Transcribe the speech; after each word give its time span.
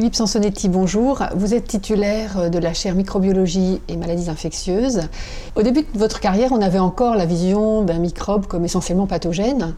Philippe 0.00 0.14
Sansonetti, 0.14 0.70
bonjour. 0.70 1.22
Vous 1.34 1.52
êtes 1.52 1.66
titulaire 1.66 2.50
de 2.50 2.58
la 2.58 2.72
chaire 2.72 2.94
microbiologie 2.94 3.82
et 3.86 3.98
maladies 3.98 4.30
infectieuses. 4.30 5.02
Au 5.56 5.62
début 5.62 5.82
de 5.82 5.98
votre 5.98 6.20
carrière, 6.20 6.52
on 6.52 6.62
avait 6.62 6.78
encore 6.78 7.16
la 7.16 7.26
vision 7.26 7.82
d'un 7.82 7.98
microbe 7.98 8.46
comme 8.46 8.64
essentiellement 8.64 9.06
pathogène. 9.06 9.74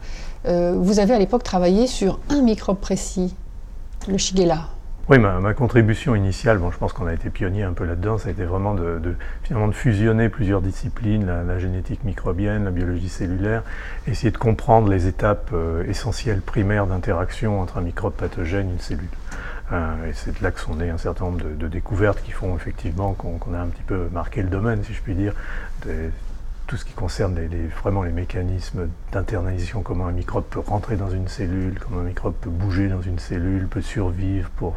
Euh, 0.46 0.76
vous 0.78 1.00
avez 1.00 1.12
à 1.12 1.18
l'époque 1.18 1.42
travaillé 1.42 1.88
sur 1.88 2.20
un 2.28 2.40
microbe 2.40 2.78
précis, 2.78 3.34
le 4.06 4.16
Shigella. 4.16 4.68
Oui, 5.08 5.18
ma, 5.18 5.54
contribution 5.54 6.14
initiale, 6.14 6.58
bon, 6.58 6.70
je 6.70 6.78
pense 6.78 6.92
qu'on 6.92 7.08
a 7.08 7.12
été 7.12 7.28
pionnier 7.28 7.64
un 7.64 7.72
peu 7.72 7.84
là-dedans, 7.84 8.18
ça 8.18 8.28
a 8.28 8.30
été 8.30 8.44
vraiment 8.44 8.74
de, 8.74 9.16
fusionner 9.72 10.28
plusieurs 10.28 10.62
disciplines, 10.62 11.26
la, 11.26 11.58
génétique 11.58 12.04
microbienne, 12.04 12.62
la 12.62 12.70
biologie 12.70 13.08
cellulaire, 13.08 13.64
essayer 14.06 14.30
de 14.30 14.38
comprendre 14.38 14.88
les 14.88 15.08
étapes 15.08 15.50
euh, 15.52 15.82
essentielles 15.88 16.40
primaires 16.40 16.86
d'interaction 16.86 17.60
entre 17.60 17.78
un 17.78 17.80
microbe 17.80 18.12
pathogène 18.12 18.68
et 18.68 18.72
une 18.74 18.78
cellule. 18.78 19.08
Et 19.72 20.12
c'est 20.12 20.38
de 20.38 20.42
là 20.42 20.50
que 20.50 20.60
sont 20.60 20.74
nées 20.76 20.90
un 20.90 20.98
certain 20.98 21.24
nombre 21.24 21.42
de, 21.42 21.68
découvertes 21.68 22.22
qui 22.22 22.30
font 22.30 22.54
effectivement 22.56 23.14
qu'on 23.14 23.54
a 23.54 23.58
un 23.58 23.68
petit 23.68 23.82
peu 23.82 24.08
marqué 24.12 24.42
le 24.42 24.50
domaine, 24.50 24.84
si 24.84 24.92
je 24.92 25.00
puis 25.00 25.14
dire, 25.14 25.32
tout 26.66 26.76
ce 26.76 26.84
qui 26.84 26.92
concerne 26.92 27.38
vraiment 27.82 28.02
les 28.02 28.12
mécanismes 28.12 28.88
d'internalisation, 29.12 29.82
comment 29.82 30.06
un 30.06 30.12
microbe 30.12 30.44
peut 30.50 30.60
rentrer 30.60 30.96
dans 30.96 31.10
une 31.10 31.28
cellule, 31.28 31.78
comment 31.80 32.00
un 32.00 32.04
microbe 32.04 32.34
peut 32.40 32.50
bouger 32.50 32.88
dans 32.88 33.02
une 33.02 33.18
cellule, 33.18 33.66
peut 33.66 33.82
survivre 33.82 34.50
pour 34.56 34.76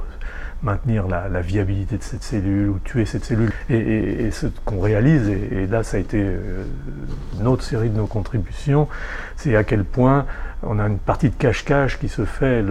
maintenir 0.63 1.07
la, 1.07 1.41
viabilité 1.41 1.97
de 1.97 2.03
cette 2.03 2.23
cellule 2.23 2.69
ou 2.69 2.79
tuer 2.79 3.05
cette 3.05 3.23
cellule. 3.23 3.51
Et, 3.69 4.31
ce 4.31 4.47
qu'on 4.65 4.79
réalise, 4.79 5.29
et, 5.29 5.67
là 5.67 5.83
ça 5.83 5.97
a 5.97 5.99
été 5.99 6.19
euh, 6.19 6.63
une 7.39 7.47
autre 7.47 7.63
série 7.63 7.89
de 7.89 7.97
nos 7.97 8.07
contributions, 8.07 8.87
c'est 9.35 9.55
à 9.55 9.63
quel 9.63 9.83
point 9.83 10.25
on 10.63 10.79
a 10.79 10.87
une 10.87 10.97
partie 10.97 11.29
de 11.29 11.35
cache-cache 11.35 11.99
qui 11.99 12.09
se 12.09 12.25
fait. 12.25 12.63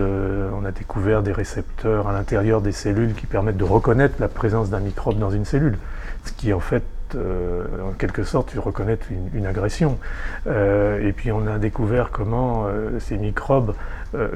on 0.53 0.65
a 0.65 0.73
découvert 0.73 1.23
des 1.23 1.33
récepteurs 1.33 2.09
à 2.09 2.13
l'intérieur 2.13 2.61
des 2.61 2.73
cellules 2.73 3.15
qui 3.15 3.27
permettent 3.27 3.57
de 3.57 3.65
reconnaître 3.65 4.17
la 4.19 4.29
présence 4.29 4.71
d'un 4.71 4.81
microbe 4.81 5.19
dans 5.19 5.31
une 5.31 5.45
cellule, 5.45 5.79
ce 6.25 6.33
qui 6.33 6.53
en 6.53 6.61
fait 6.61 6.83
euh, 7.15 7.65
en 7.91 7.93
quelque 7.93 8.25
sorte 8.25 8.53
reconnaître 8.57 9.07
une, 9.35 9.47
agression. 9.47 9.99
Euh, 10.49 11.07
et 11.07 11.13
puis 11.13 11.31
on 11.31 11.47
a 11.47 11.59
découvert 11.59 12.11
comment 12.11 12.67
ces 12.99 13.17
microbes 13.17 13.75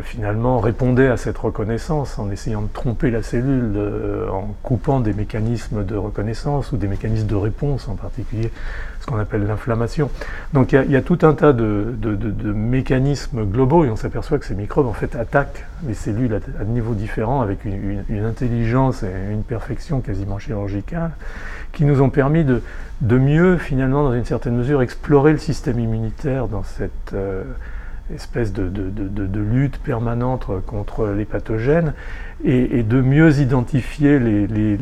finalement 0.02 0.58
répondaient 0.58 1.08
à 1.08 1.16
cette 1.16 1.38
reconnaissance 1.38 2.18
en 2.18 2.30
essayant 2.30 2.62
de 2.62 2.68
tromper 2.68 3.10
la 3.10 3.22
cellule, 3.22 3.78
en 4.30 4.54
coupant 4.62 4.98
des 4.98 5.12
mécanismes 5.12 5.84
de 5.84 5.94
reconnaissance 5.94 6.72
ou 6.72 6.76
des 6.76 6.88
mécanismes 6.88 7.28
de 7.28 7.34
réponse 7.36 7.88
en 7.88 7.94
particulier, 7.94 8.50
ce 9.00 9.06
qu'on 9.06 9.18
appelle 9.18 9.46
l'inflammation. 9.46 10.10
Donc 10.52 10.72
il 10.72 10.90
y, 10.90 10.96
a 10.96 11.02
tout 11.02 11.18
un 11.22 11.32
tas 11.32 11.52
de, 11.52 11.94
mécanismes 12.52 13.44
globaux 13.44 13.84
et 13.84 13.90
on 13.90 13.96
s'aperçoit 13.96 14.38
que 14.38 14.46
ces 14.46 14.54
microbes 14.54 14.86
en 14.86 14.92
fait 14.92 15.14
attaquent 15.14 15.64
les 15.86 15.94
cellules 15.94 16.34
à, 16.34 16.60
à 16.60 16.64
niveaux 16.64 16.94
différents 16.94 17.40
avec 17.40 17.64
une, 17.64 18.04
une 18.08 18.24
intelligence 18.24 19.04
et 19.04 19.32
une 19.32 19.44
perfection 19.44 20.00
quasiment 20.00 20.38
chirurgicale 20.38 21.12
qui 21.72 21.84
nous 21.84 22.02
ont 22.02 22.10
permis 22.10 22.44
de, 22.44 22.62
de 23.00 23.18
mieux, 23.18 23.58
finalement, 23.58 24.04
dans 24.04 24.14
une 24.14 24.24
certaine 24.24 24.56
mesure, 24.56 24.82
explorer 24.82 25.32
le 25.32 25.38
système 25.38 25.78
immunitaire 25.78 26.48
dans 26.48 26.62
cette 26.62 27.12
euh, 27.14 27.44
espèce 28.14 28.52
de, 28.52 28.68
de, 28.68 29.40
lutte 29.40 29.78
permanente 29.78 30.46
contre 30.66 31.08
les 31.08 31.24
pathogènes 31.24 31.92
et, 32.44 32.82
de 32.82 33.00
mieux 33.00 33.40
identifier 33.40 34.18
les, 34.18 34.78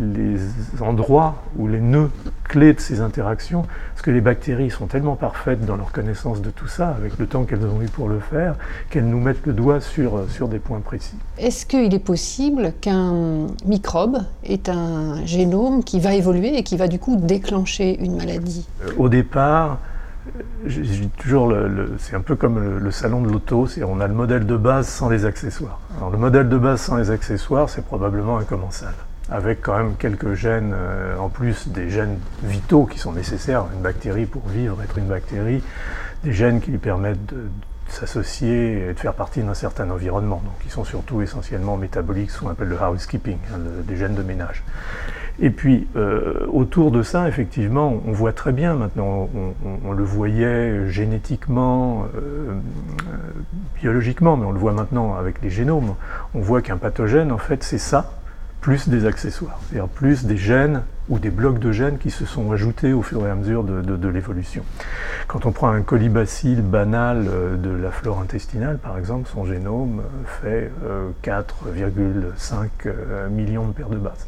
endroits 0.81 1.43
ou 1.59 1.69
les 1.69 1.81
nœuds 1.81 2.11
clés 2.45 2.73
de 2.73 2.81
ces 2.81 3.01
interactions, 3.01 3.65
parce 3.93 4.03
que 4.03 4.11
les 4.11 4.21
bactéries 4.21 4.71
sont 4.71 4.87
tellement 4.87 5.17
parfaites 5.17 5.65
dans 5.65 5.77
leur 5.77 5.91
connaissance 5.91 6.41
de 6.41 6.51
tout 6.51 6.69
ça, 6.69 6.91
avec 6.91 7.19
le 7.19 7.27
temps 7.27 7.45
qu'elles 7.45 7.65
ont 7.65 7.83
eu 7.83 7.87
pour 7.87 8.09
le 8.09 8.21
faire, 8.21 8.55
qu'elles 8.91 9.09
nous 9.09 9.21
mettent 9.21 9.45
le 9.47 9.53
doigt 9.53 9.81
sur, 9.81 10.31
sur 10.31 10.47
des 10.49 10.59
points 10.59 10.81
précis. 10.81 11.17
Est-ce 11.39 11.67
qu'il 11.67 11.93
est 11.93 11.99
possible 11.99 12.73
qu'un 12.81 13.47
microbe 13.65 14.19
ait 14.45 14.71
un 14.71 15.25
génome 15.27 15.83
qui 15.83 15.99
va 15.99 16.15
évoluer 16.15 16.57
et 16.57 16.63
qui 16.63 16.77
va 16.77 16.87
du 16.87 16.99
coup 16.99 17.17
déclencher 17.17 17.99
une 18.01 18.17
maladie? 18.17 18.69
Euh, 18.85 18.93
Au 18.97 19.09
départ, 19.09 19.79
toujours, 21.19 21.55
c'est 21.99 22.17
un 22.17 22.21
peu 22.21 22.37
comme 22.37 22.79
le, 22.79 22.91
salon 22.91 23.21
de 23.21 23.31
l'auto, 23.31 23.69
on 23.87 24.01
a 24.01 24.07
le 24.07 24.15
modèle 24.15 24.47
de 24.47 24.57
base 24.57 24.89
sans 24.89 25.09
les 25.09 25.25
accessoires. 25.25 25.81
Le 26.11 26.19
modèle 26.19 26.49
de 26.49 26.59
base 26.59 26.81
sans 26.81 26.97
les 26.97 27.11
accessoires, 27.11 27.69
c'est 27.69 27.85
probablement 27.85 28.39
un 28.39 28.45
commensal, 28.45 28.95
avec 29.31 29.63
quand 29.63 29.77
même 29.77 29.95
quelques 29.97 30.35
gènes, 30.35 30.75
euh, 30.75 31.17
en 31.19 31.29
plus 31.29 31.69
des 31.69 31.91
gènes 31.91 32.19
vitaux 32.43 32.87
qui 32.87 32.99
sont 32.99 33.13
nécessaires 33.13 33.67
une 33.75 33.83
bactérie 33.83 34.27
pour 34.27 34.47
vivre, 34.49 34.83
être 34.83 34.99
une 34.99 35.07
bactérie, 35.07 35.63
des 36.25 36.33
gènes 36.33 36.61
qui 36.61 36.71
lui 36.71 36.79
permettent 36.79 37.27
de, 37.27 37.49
s'associer 37.89 38.89
et 38.89 38.93
de 38.93 38.99
faire 38.99 39.15
partie 39.15 39.43
d'un 39.43 39.55
certain 39.55 39.91
environnement, 39.91 40.43
donc 40.45 40.59
qui 40.63 40.71
sont 40.71 40.85
surtout 40.85 41.23
essentiellement 41.23 41.77
métaboliques, 41.77 42.31
ce 42.31 42.41
qu'on 42.41 42.51
appelle 42.51 42.69
le 42.69 42.77
housekeeping, 42.77 43.39
hein, 43.53 43.59
des 43.85 43.97
gènes 43.97 44.15
de 44.15 44.23
ménage. 44.23 44.63
Et 45.39 45.51
puis, 45.51 45.87
euh, 45.97 46.47
autour 46.51 46.91
de 46.91 47.03
ça, 47.03 47.29
effectivement, 47.29 48.01
on 48.07 48.13
voit 48.13 48.33
très 48.33 48.53
bien 48.53 48.75
maintenant, 48.75 49.29
on, 49.85 49.93
le 49.93 50.03
voyait 50.03 50.89
génétiquement, 50.89 52.07
euh, 52.17 52.55
biologiquement, 53.75 54.39
mais 54.39 54.47
on 54.47 54.53
le 54.53 54.59
voit 54.59 54.73
maintenant 54.73 55.15
avec 55.15 55.43
les 55.43 55.51
génomes. 55.51 55.95
On 56.35 56.41
voit 56.41 56.63
qu'un 56.63 56.79
pathogène, 56.79 57.33
en 57.33 57.39
fait, 57.39 57.65
c'est 57.65 57.79
ça, 57.79 58.13
plus 58.63 58.89
des 58.89 59.05
accessoires, 59.05 59.61
c'est-à-dire 59.63 59.89
plus 59.89 60.25
des 60.25 60.39
gènes 60.39 60.83
ou 61.11 61.19
des 61.19 61.31
blocs 61.31 61.59
de 61.59 61.71
gènes 61.71 61.99
qui 61.99 62.11
se 62.11 62.25
sont 62.25 62.51
ajoutés 62.51 62.95
au 62.95 63.03
fur 63.03 63.27
et 63.27 63.31
à 63.31 63.35
mesure 63.35 63.63
de, 63.63 64.09
l'évolution. 64.09 64.65
Quand 65.29 65.45
on 65.45 65.53
prend 65.53 65.69
un 65.69 65.83
colibacille 65.83 66.63
banal 66.63 67.27
euh, 67.29 67.57
de 67.57 67.71
la 67.71 67.91
flore 67.91 68.21
intestinale, 68.21 68.79
par 68.79 68.97
exemple, 68.97 69.29
son 69.33 69.45
génome 69.45 70.03
fait 70.41 70.73
4,5 71.23 73.29
millions 73.31 73.69
de 73.69 73.73
paires 73.73 73.91
de 73.91 73.99
bases. 73.99 74.27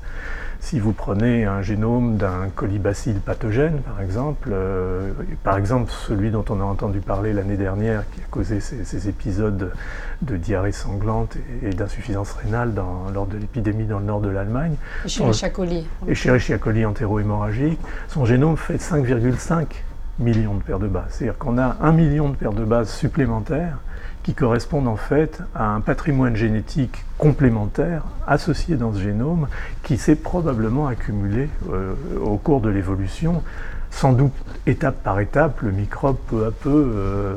Si 0.61 0.81
vous 0.81 0.93
prenez 0.93 1.45
un 1.45 1.63
génome 1.63 2.17
d'un 2.17 2.49
colibacille 2.55 3.21
pathogène, 3.25 3.79
par 3.81 4.01
exemple, 4.01 4.51
euh, 4.53 5.13
par 5.45 5.57
exemple 5.57 5.91
celui 6.07 6.31
dont 6.31 6.45
on 6.51 6.61
a 6.61 6.65
entendu 6.65 7.01
parler 7.01 7.33
l'année 7.33 7.57
dernière, 7.57 8.05
qui 8.11 8.21
a 8.21 8.25
causé 8.31 8.61
ces, 8.61 9.09
épisodes 9.09 9.73
de 10.23 10.37
diarrhée 10.37 10.73
sanglante 10.73 11.37
et, 11.63 11.71
d'insuffisance 11.71 12.33
rénale 12.33 12.73
lors 13.15 13.27
de 13.27 13.39
l'épidémie 13.39 13.87
dans 13.87 14.01
le 14.01 14.05
nord 14.05 14.21
de 14.21 14.29
l'Allemagne. 14.29 14.75
Escherichia 15.05 15.51
coli. 15.51 15.87
Escherichia 16.09 16.59
coli 16.59 16.85
entéro-hémorragique. 16.85 17.79
Son 18.09 18.25
génome 18.25 18.57
fait 18.57 18.77
5,5 18.77 19.67
millions 20.19 20.55
de 20.55 20.63
paires 20.63 20.79
de 20.79 20.89
bases. 20.89 21.11
C'est-à-dire 21.11 21.39
qu'on 21.39 21.59
a 21.59 21.77
un 21.81 21.93
million 21.93 22.29
de 22.29 22.35
paires 22.35 22.53
de 22.53 22.65
bases 22.65 22.91
supplémentaires 22.91 23.79
qui 24.23 24.35
correspondent 24.35 24.89
en 24.89 24.97
fait 24.97 25.41
à 25.55 25.71
un 25.71 25.81
patrimoine 25.81 26.37
génétique 26.37 27.05
complémentaire 27.17 28.03
associé 28.27 28.77
dans 28.77 28.93
ce 28.93 29.01
génome 29.01 29.49
qui 29.83 29.97
s'est 29.97 30.17
probablement 30.17 30.87
accumulé 30.87 31.49
euh, 31.71 31.95
au 32.21 32.37
cours 32.37 32.61
de 32.61 32.69
l'évolution, 32.69 33.43
sans 33.91 34.13
doute 34.13 34.33
étape 34.67 35.03
par 35.03 35.21
étape, 35.21 35.63
le 35.63 35.71
microbe 35.71 36.17
peu 36.29 36.47
à 36.47 36.51
peu 36.51 36.93
euh, 36.95 37.35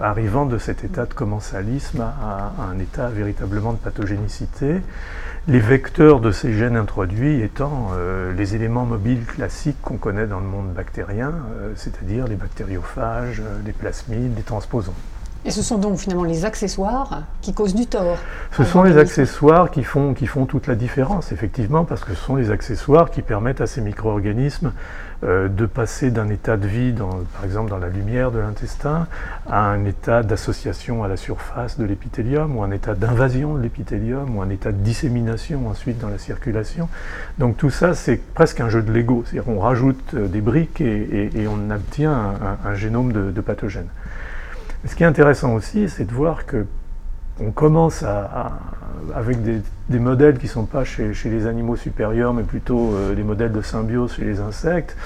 arrivant 0.00 0.46
de 0.46 0.58
cet 0.58 0.84
état 0.84 1.06
de 1.06 1.14
commensalisme 1.14 2.00
à, 2.00 2.52
un 2.70 2.78
état 2.78 3.08
véritablement 3.08 3.72
de 3.72 3.78
pathogénicité, 3.78 4.80
les 5.46 5.58
vecteurs 5.58 6.20
de 6.20 6.30
ces 6.30 6.54
gènes 6.54 6.76
introduits 6.76 7.42
étant 7.42 7.90
euh, 7.94 8.32
les 8.32 8.54
éléments 8.54 8.86
mobiles 8.86 9.24
classiques 9.26 9.80
qu'on 9.82 9.98
connaît 9.98 10.26
dans 10.26 10.40
le 10.40 10.46
monde 10.46 10.72
bactérien, 10.72 11.32
c'est-à-dire 11.76 12.26
les 12.26 12.36
bactériophages, 12.36 13.42
les 13.64 13.72
plasmides, 13.72 14.36
les 14.36 14.42
transposons. 14.42 14.94
Et 15.46 15.50
ce 15.50 15.62
sont 15.62 15.76
donc 15.76 15.98
finalement 15.98 16.24
les 16.24 16.46
accessoires 16.46 17.22
qui 17.42 17.52
causent 17.52 17.74
du 17.74 17.86
tort. 17.86 18.16
Ce 18.56 18.64
sont 18.64 18.82
les 18.82 18.96
accessoires 18.96 19.70
qui 19.70 19.84
font, 19.84 20.14
qui 20.14 20.26
font 20.26 20.46
toute 20.46 20.66
la 20.66 20.74
différence, 20.74 21.32
effectivement, 21.32 21.84
parce 21.84 22.02
que 22.02 22.14
ce 22.14 22.20
sont 22.20 22.36
les 22.36 22.50
accessoires 22.50 23.10
qui 23.10 23.20
permettent 23.20 23.60
à 23.60 23.66
ces 23.66 23.82
micro-organismes 23.82 24.72
euh, 25.22 25.48
de 25.48 25.66
passer 25.66 26.10
d'un 26.10 26.30
état 26.30 26.56
de 26.56 26.66
vie, 26.66 26.92
dans, 26.92 27.10
par 27.34 27.44
exemple 27.44 27.68
dans 27.68 27.78
la 27.78 27.90
lumière 27.90 28.30
de 28.30 28.38
l'intestin, 28.38 29.06
à 29.46 29.66
un 29.66 29.84
état 29.84 30.22
d'association 30.22 31.04
à 31.04 31.08
la 31.08 31.18
surface 31.18 31.78
de 31.78 31.84
l'épithélium, 31.84 32.56
ou 32.56 32.62
un 32.62 32.70
état 32.70 32.94
d'invasion 32.94 33.54
de 33.54 33.60
l'épithélium, 33.60 34.36
ou 34.36 34.40
un 34.40 34.48
état 34.48 34.72
de 34.72 34.78
dissémination 34.78 35.68
ensuite 35.68 35.98
dans 35.98 36.08
la 36.08 36.18
circulation. 36.18 36.88
Donc 37.38 37.58
tout 37.58 37.70
ça, 37.70 37.92
c'est 37.92 38.16
presque 38.16 38.60
un 38.60 38.70
jeu 38.70 38.82
de 38.82 38.90
Lego, 38.90 39.24
c'est-à-dire 39.26 39.44
qu'on 39.44 39.60
rajoute 39.60 40.14
euh, 40.14 40.26
des 40.26 40.40
briques 40.40 40.80
et, 40.80 41.30
on 41.48 41.70
obtient 41.70 42.34
un, 42.64 42.74
génome 42.74 43.12
de 43.12 43.40
pathogènes 43.40 43.88
ce 44.86 44.94
qui 44.94 45.02
est 45.02 45.06
intéressant 45.06 45.54
aussi, 45.54 45.88
c'est 45.88 46.04
de 46.04 46.12
voir 46.12 46.46
que 46.46 46.66
on 47.40 47.50
commence 47.50 48.04
à, 48.04 48.60
avec 49.14 49.38
des, 49.42 49.98
modèles 49.98 50.38
qui 50.38 50.46
ne 50.46 50.50
sont 50.50 50.66
pas 50.66 50.84
chez, 50.84 51.12
les 51.24 51.46
animaux 51.46 51.76
supérieurs, 51.76 52.32
mais 52.32 52.44
plutôt 52.44 52.94
euh, 52.94 53.14
des 53.14 53.24
modèles 53.24 53.52
de 53.52 53.60
symbiose 53.60 54.14
chez 54.14 54.24
les 54.24 54.40
insectes, 54.40 54.96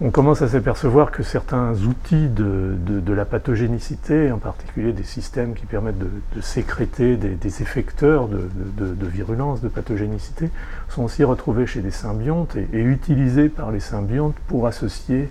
on 0.00 0.10
commence 0.10 0.42
à 0.42 0.48
s'apercevoir 0.48 1.12
que 1.12 1.22
certains 1.22 1.72
outils 1.84 2.28
de, 2.28 3.12
la 3.12 3.24
pathogénicité, 3.24 4.32
en 4.32 4.38
particulier 4.38 4.92
des 4.92 5.04
systèmes 5.04 5.54
qui 5.54 5.66
permettent 5.66 5.98
de, 5.98 6.40
sécréter 6.40 7.16
des, 7.16 7.62
effecteurs 7.62 8.28
de, 8.28 9.06
virulence, 9.06 9.60
de 9.60 9.68
pathogénicité, 9.68 10.50
sont 10.88 11.04
aussi 11.04 11.22
retrouvés 11.22 11.66
chez 11.66 11.80
des 11.80 11.92
symbiontes 11.92 12.56
et 12.56 12.80
utilisés 12.80 13.48
par 13.48 13.70
les 13.70 13.80
symbiontes 13.80 14.36
pour 14.48 14.66
associer 14.66 15.28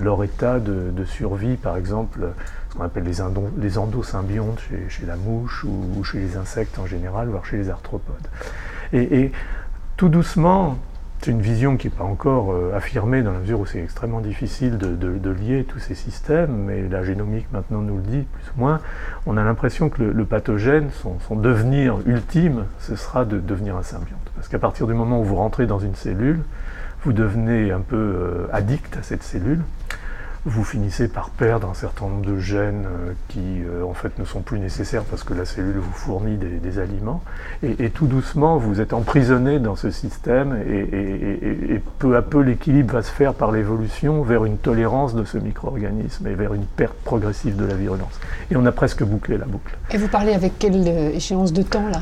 leur 0.00 0.22
état 0.24 0.58
de, 0.58 1.04
survie, 1.04 1.56
par 1.56 1.76
exemple, 1.76 2.28
ce 2.70 2.76
qu'on 2.76 2.84
appelle 2.84 3.04
les, 3.04 3.78
endosymbiontes 3.78 4.60
chez, 4.60 4.88
chez, 4.88 5.06
la 5.06 5.16
mouche 5.16 5.64
ou, 5.64 6.02
chez 6.04 6.18
les 6.18 6.36
insectes 6.36 6.78
en 6.78 6.86
général, 6.86 7.28
voire 7.28 7.44
chez 7.44 7.56
les 7.56 7.70
arthropodes. 7.70 8.28
Et, 8.92 9.32
tout 9.96 10.10
doucement, 10.10 10.76
c'est 11.22 11.30
une 11.30 11.40
vision 11.40 11.78
qui 11.78 11.86
n'est 11.86 11.94
pas 11.94 12.04
encore 12.04 12.52
euh, 12.52 12.74
affirmée 12.76 13.22
dans 13.22 13.32
la 13.32 13.38
mesure 13.38 13.60
où 13.60 13.66
c'est 13.66 13.82
extrêmement 13.82 14.20
difficile 14.20 14.76
de, 14.76 15.30
lier 15.30 15.64
tous 15.64 15.78
ces 15.78 15.94
systèmes, 15.94 16.54
mais 16.66 16.86
la 16.88 17.02
génomique 17.02 17.46
maintenant 17.50 17.80
nous 17.80 17.96
le 17.96 18.02
dit 18.02 18.26
plus 18.30 18.52
ou 18.54 18.60
moins. 18.60 18.80
On 19.24 19.38
a 19.38 19.42
l'impression 19.42 19.88
que 19.88 20.02
le, 20.02 20.24
pathogène, 20.26 20.90
son, 20.90 21.36
devenir 21.36 21.96
ultime, 22.04 22.66
ce 22.78 22.94
sera 22.94 23.24
de 23.24 23.40
devenir 23.40 23.76
un 23.76 23.82
symbionte. 23.82 24.20
Parce 24.34 24.48
qu'à 24.48 24.58
partir 24.58 24.86
du 24.86 24.92
moment 24.92 25.20
où 25.20 25.24
vous 25.24 25.36
rentrez 25.36 25.66
dans 25.66 25.78
une 25.78 25.94
cellule, 25.94 26.40
vous 27.04 27.12
devenez 27.12 27.70
un 27.72 27.80
peu 27.80 27.96
euh, 27.96 28.46
addict 28.52 28.96
à 28.98 29.02
cette 29.02 29.22
cellule 29.22 29.62
vous 30.46 30.62
finissez 30.62 31.08
par 31.08 31.30
perdre 31.30 31.68
un 31.68 31.74
certain 31.74 32.06
nombre 32.06 32.24
de 32.24 32.38
gènes 32.38 32.86
euh, 32.86 33.12
qui 33.28 33.62
euh, 33.64 33.84
en 33.84 33.94
fait 33.94 34.16
ne 34.20 34.24
sont 34.24 34.42
plus 34.42 34.60
nécessaires 34.60 35.02
parce 35.02 35.24
que 35.24 35.34
la 35.34 35.44
cellule 35.44 35.78
vous 35.78 35.92
fournit 35.92 36.36
des, 36.36 36.78
aliments. 36.78 37.22
Et, 37.62 37.90
tout 37.90 38.06
doucement, 38.06 38.56
vous 38.58 38.80
êtes 38.80 38.92
emprisonné 38.92 39.58
dans 39.58 39.76
ce 39.76 39.90
système 39.90 40.56
et, 40.68 41.80
peu 41.98 42.16
à 42.16 42.22
peu 42.22 42.40
l'équilibre 42.40 42.94
va 42.94 43.02
se 43.02 43.10
faire 43.10 43.32
par 43.32 43.50
l'évolution 43.50 44.22
vers 44.22 44.44
une 44.44 44.58
tolérance 44.58 45.14
de 45.14 45.24
ce 45.24 45.38
micro-organisme 45.38 46.26
et 46.26 46.34
vers 46.34 46.52
une 46.52 46.66
perte 46.66 46.96
progressive 47.04 47.56
de 47.56 47.64
la 47.64 47.74
virulence. 47.74 48.20
Et 48.50 48.56
on 48.56 48.66
a 48.66 48.72
presque 48.72 49.02
bouclé 49.02 49.38
la 49.38 49.46
boucle. 49.46 49.76
Et 49.90 49.96
vous 49.96 50.08
parlez 50.08 50.34
avec 50.34 50.58
quelle 50.58 50.86
euh, 50.86 51.10
échéance 51.10 51.52
de 51.52 51.62
temps 51.62 51.88
là? 51.88 52.00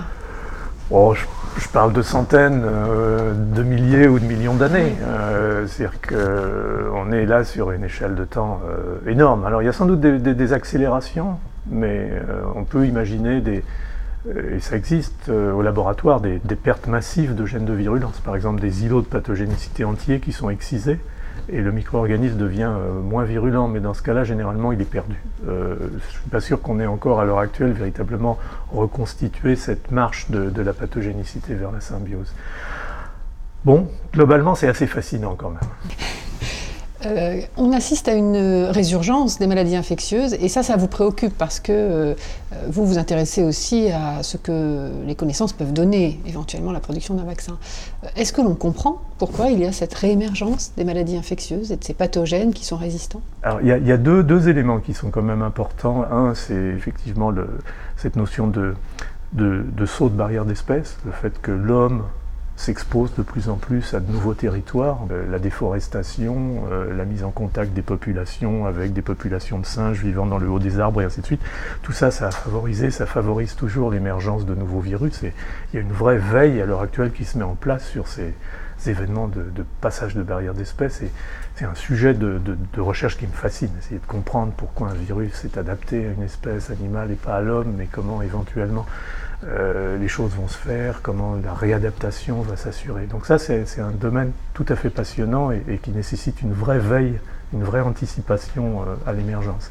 Oh, 0.90 1.14
je 1.14 1.24
parle 1.74 1.92
de 1.92 2.02
centaines, 2.02 2.62
euh, 2.64 3.34
de 3.34 3.62
milliers 3.64 4.06
ou 4.06 4.20
de 4.20 4.24
millions 4.24 4.54
d'années. 4.54 4.94
Euh, 5.02 5.66
c'est-à-dire 5.66 5.98
qu'on 6.00 7.10
est 7.10 7.26
là 7.26 7.42
sur 7.42 7.72
une 7.72 7.82
échelle 7.82 8.14
de 8.14 8.24
temps 8.24 8.60
euh, 8.64 9.10
énorme. 9.10 9.44
Alors 9.44 9.60
il 9.60 9.64
y 9.64 9.68
a 9.68 9.72
sans 9.72 9.86
doute 9.86 9.98
des, 9.98 10.52
accélérations, 10.52 11.36
mais 11.68 12.12
on 12.54 12.62
peut 12.62 12.86
imaginer 12.86 13.40
des, 13.40 13.64
et 14.28 14.60
ça 14.60 14.76
existe 14.76 15.30
au 15.30 15.62
laboratoire, 15.62 16.20
des, 16.20 16.38
des, 16.44 16.54
pertes 16.54 16.86
massives 16.86 17.34
de 17.34 17.44
gènes 17.44 17.64
de 17.64 17.72
virulence. 17.72 18.20
Par 18.20 18.36
exemple, 18.36 18.60
des 18.60 18.84
îlots 18.84 19.00
de 19.00 19.06
pathogénicité 19.06 19.84
entiers 19.84 20.20
qui 20.20 20.30
sont 20.30 20.50
excisés 20.50 21.00
et 21.48 21.60
le 21.60 21.72
micro-organisme 21.72 22.36
devient 22.36 22.70
euh, 22.70 23.00
moins 23.00 23.24
virulent, 23.24 23.68
mais 23.68 23.80
dans 23.80 23.94
ce 23.94 24.02
cas-là, 24.02 24.24
généralement, 24.24 24.72
il 24.72 24.80
est 24.80 24.90
perdu. 24.90 25.16
Euh, 25.46 25.76
je 25.80 25.94
ne 25.94 26.00
suis 26.00 26.30
pas 26.30 26.40
sûr 26.40 26.62
qu'on 26.62 26.80
ait 26.80 26.86
encore 26.86 27.20
à 27.20 27.24
l'heure 27.24 27.38
actuelle 27.38 27.72
véritablement 27.72 28.38
reconstitué 28.72 29.56
cette 29.56 29.90
marche 29.90 30.30
de 30.30 30.62
la 30.62 30.72
pathogénicité 30.72 31.54
vers 31.54 31.70
la 31.70 31.80
symbiose. 31.80 32.32
Bon, 33.64 33.88
globalement, 34.12 34.54
c'est 34.54 34.68
assez 34.68 34.86
fascinant 34.86 35.36
quand 35.36 35.50
même. 35.50 35.58
Euh, 37.06 37.40
on 37.56 37.72
assiste 37.72 38.08
à 38.08 38.14
une 38.14 38.66
résurgence 38.66 39.38
des 39.38 39.46
maladies 39.46 39.76
infectieuses 39.76 40.34
et 40.34 40.48
ça, 40.48 40.62
ça 40.62 40.76
vous 40.76 40.86
préoccupe 40.86 41.36
parce 41.36 41.60
que 41.60 41.72
euh, 41.72 42.14
vous 42.68 42.86
vous 42.86 42.98
intéressez 42.98 43.42
aussi 43.42 43.88
à 43.90 44.22
ce 44.22 44.36
que 44.36 44.90
les 45.06 45.14
connaissances 45.14 45.52
peuvent 45.52 45.72
donner, 45.72 46.20
éventuellement 46.26 46.72
la 46.72 46.80
production 46.80 47.14
d'un 47.14 47.24
vaccin. 47.24 47.58
Euh, 48.04 48.08
est-ce 48.16 48.32
que 48.32 48.40
l'on 48.40 48.54
comprend 48.54 49.02
pourquoi 49.18 49.48
il 49.48 49.60
y 49.60 49.66
a 49.66 49.72
cette 49.72 49.94
réémergence 49.94 50.72
des 50.76 50.84
maladies 50.84 51.16
infectieuses 51.16 51.72
et 51.72 51.76
de 51.76 51.84
ces 51.84 51.94
pathogènes 51.94 52.52
qui 52.52 52.64
sont 52.64 52.76
résistants? 52.76 53.22
Alors, 53.42 53.60
il 53.60 53.68
y 53.68 53.92
a, 53.92 53.96
deux, 53.96 54.48
éléments 54.48 54.80
qui 54.80 54.94
sont 54.94 55.10
quand 55.10 55.22
même 55.22 55.42
importants. 55.42 56.04
Un, 56.10 56.34
c'est 56.34 56.54
effectivement 56.54 57.32
cette 57.96 58.16
notion 58.16 58.48
de, 58.48 58.74
de 59.32 59.86
saut 59.86 60.08
de 60.08 60.16
barrière 60.16 60.44
d'espèce, 60.44 60.96
le 61.04 61.12
fait 61.12 61.40
que 61.40 61.50
l'homme 61.50 62.02
s'expose 62.56 63.12
de 63.14 63.22
plus 63.22 63.48
en 63.48 63.56
plus 63.56 63.94
à 63.94 64.00
de 64.00 64.10
nouveaux 64.10 64.34
territoires. 64.34 65.00
Euh, 65.10 65.30
la 65.30 65.38
déforestation, 65.38 66.64
euh, 66.70 66.94
la 66.96 67.04
mise 67.04 67.24
en 67.24 67.30
contact 67.30 67.72
des 67.72 67.82
populations 67.82 68.66
avec 68.66 68.92
des 68.92 69.02
populations 69.02 69.58
de 69.58 69.66
singes 69.66 70.02
vivant 70.02 70.26
dans 70.26 70.38
le 70.38 70.48
haut 70.48 70.58
des 70.58 70.78
arbres 70.78 71.02
et 71.02 71.04
ainsi 71.04 71.20
de 71.20 71.26
suite. 71.26 71.42
Tout 71.82 71.92
ça, 71.92 72.10
ça 72.10 72.28
a 72.28 72.30
favorisé, 72.30 72.90
ça 72.90 73.06
favorise 73.06 73.54
toujours 73.56 73.90
l'émergence 73.90 74.46
de 74.46 74.54
nouveaux 74.54 74.80
virus. 74.80 75.22
Et 75.24 75.32
il 75.72 75.76
y 75.76 75.78
a 75.78 75.82
une 75.82 75.92
vraie 75.92 76.18
veille 76.18 76.60
à 76.60 76.66
l'heure 76.66 76.82
actuelle 76.82 77.12
qui 77.12 77.24
se 77.24 77.38
met 77.38 77.44
en 77.44 77.56
place 77.56 77.86
sur 77.88 78.06
ces, 78.08 78.34
événements 78.86 79.28
de, 79.28 79.44
passage 79.80 80.14
de 80.14 80.22
barrières 80.22 80.54
d'espèces. 80.54 81.02
Et 81.02 81.10
c'est 81.56 81.64
un 81.64 81.74
sujet 81.74 82.14
de, 82.14 82.40
recherche 82.78 83.16
qui 83.16 83.26
me 83.26 83.32
fascine, 83.32 83.70
essayer 83.78 84.00
de 84.00 84.06
comprendre 84.06 84.52
pourquoi 84.56 84.90
un 84.90 84.94
virus 84.94 85.44
est 85.44 85.56
adapté 85.58 86.06
à 86.06 86.12
une 86.12 86.22
espèce 86.22 86.70
animale 86.70 87.10
et 87.10 87.16
pas 87.16 87.36
à 87.36 87.40
l'homme, 87.40 87.74
mais 87.76 87.86
comment 87.90 88.22
éventuellement 88.22 88.86
euh, 89.44 89.98
les 89.98 90.08
choses 90.08 90.32
vont 90.32 90.48
se 90.48 90.56
faire, 90.56 91.00
comment 91.02 91.36
la 91.42 91.52
réadaptation 91.52 92.40
va 92.42 92.56
s'assurer. 92.56 93.06
Donc 93.06 93.26
ça, 93.26 93.38
c'est 93.38 93.80
un 93.80 93.90
domaine 93.90 94.32
tout 94.54 94.66
à 94.68 94.76
fait 94.76 94.90
passionnant 94.90 95.50
et, 95.50 95.78
qui 95.82 95.90
nécessite 95.90 96.40
une 96.42 96.52
vraie 96.52 96.78
veille, 96.78 97.18
une 97.52 97.62
vraie 97.62 97.80
anticipation 97.80 98.82
euh, 98.82 98.94
à 99.06 99.12
l'émergence. 99.12 99.70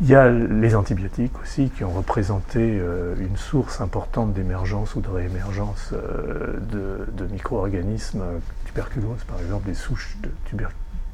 Il 0.00 0.08
y 0.08 0.14
a 0.14 0.28
les 0.28 0.74
antibiotiques 0.74 1.40
aussi 1.40 1.70
qui 1.70 1.84
ont 1.84 1.92
représenté 1.92 2.58
euh, 2.60 3.14
une 3.20 3.36
source 3.36 3.80
importante 3.80 4.32
d'émergence 4.32 4.96
ou 4.96 5.00
de 5.00 5.08
réémergence 5.08 5.92
de, 5.92 7.26
micro-organismes, 7.30 8.22
tuberculose 8.64 9.22
par 9.24 9.38
exemple, 9.40 9.66
des 9.66 9.74
souches 9.74 10.16
de 10.22 10.30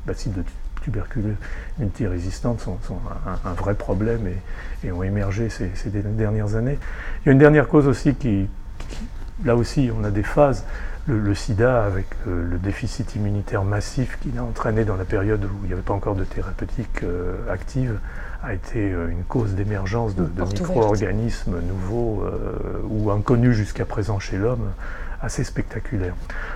bacilles 0.06 0.32
de 0.32 0.44
tuberculeux 0.82 1.36
multirésistantes 1.78 2.60
sont, 2.60 2.78
sont 2.86 2.98
un, 3.44 3.52
vrai 3.54 3.74
problème 3.74 4.28
et, 4.84 4.92
ont 4.92 5.02
émergé 5.02 5.48
ces, 5.48 5.70
dernières 5.90 6.54
années. 6.54 6.78
Il 7.22 7.26
y 7.26 7.28
a 7.30 7.32
une 7.32 7.38
dernière 7.38 7.68
cause 7.68 7.86
aussi 7.86 8.14
qui, 8.14 8.48
là 9.44 9.56
aussi, 9.56 9.90
on 9.96 10.04
a 10.04 10.10
des 10.10 10.22
phases. 10.22 10.64
Le, 11.10 11.34
sida, 11.34 11.84
avec 11.84 12.06
le, 12.26 12.58
déficit 12.58 13.16
immunitaire 13.16 13.64
massif 13.64 14.18
qu'il 14.20 14.38
a 14.38 14.44
entraîné 14.44 14.84
dans 14.84 14.96
la 14.96 15.04
période 15.04 15.44
où 15.44 15.64
il 15.64 15.66
n'y 15.66 15.72
avait 15.72 15.82
pas 15.82 15.94
encore 15.94 16.14
de 16.14 16.24
thérapeutique 16.24 17.02
euh, 17.02 17.34
active, 17.50 17.98
a 18.42 18.54
été 18.54 18.92
euh, 18.92 19.08
une 19.10 19.24
cause 19.24 19.54
d'émergence 19.54 20.14
de, 20.14 20.24
micro-organismes 20.42 21.60
nouveaux 21.60 22.22
euh, 22.22 22.80
ou 22.88 23.10
inconnus 23.10 23.54
jusqu'à 23.54 23.84
présent 23.84 24.18
chez 24.18 24.38
l'homme 24.38 24.70
assez 25.22 25.44
spectaculaire. 25.44 26.14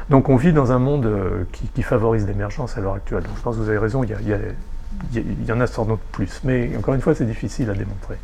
Donc 0.09 0.29
on 0.29 0.37
vit 0.37 0.53
dans 0.53 0.73
un 0.73 0.79
monde 0.79 1.07
euh, 1.07 1.45
qui, 1.53 1.83
favorise 1.83 2.27
l'émergence 2.27 2.79
à 2.79 2.81
l'heure 2.81 2.95
actuelle. 2.95 3.23
Donc 3.23 3.37
je 3.37 3.43
pense 3.43 3.57
que 3.57 3.61
vous 3.61 3.69
avez 3.69 3.79
raison, 3.79 4.03
il 4.05 4.11
y, 4.11 5.19
il 5.19 5.45
y 5.45 5.53
en 5.53 5.61
a 5.61 5.67
sans 5.67 5.85
doute 5.85 6.01
plus. 6.13 6.41
Mais 6.45 6.71
encore 6.79 6.95
une 6.95 7.03
fois, 7.03 7.15
c'est 7.15 7.27
difficile 7.27 7.69
à 7.69 7.75
démontrer. 7.75 8.17